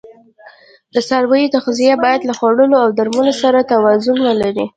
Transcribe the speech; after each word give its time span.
د 0.93 0.95
څارویو 1.07 1.53
تغذیه 1.55 1.95
باید 2.03 2.21
له 2.29 2.33
خوړو 2.39 2.65
او 2.83 2.87
درملو 2.97 3.33
سره 3.41 3.67
توازون 3.71 4.17
ولري. 4.27 4.65